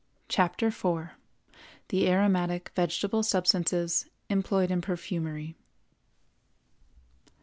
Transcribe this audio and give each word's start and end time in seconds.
CHAPTER 0.29 0.69
IV. 0.69 1.09
THE 1.89 2.09
AROMATIC 2.09 2.71
VEGETABLE 2.73 3.21
SUBSTANCES 3.21 4.07
EMPLOYED 4.31 4.71
IN 4.71 4.81
PERFUMERY. 4.81 5.55